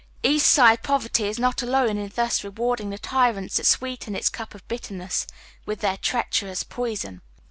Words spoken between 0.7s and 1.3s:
poverty